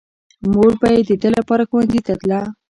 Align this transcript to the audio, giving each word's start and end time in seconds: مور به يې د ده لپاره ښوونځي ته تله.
مور 0.53 0.71
به 0.81 0.87
يې 0.95 1.01
د 1.09 1.11
ده 1.21 1.29
لپاره 1.37 1.63
ښوونځي 1.69 1.99
ته 2.07 2.13
تله. 2.21 2.39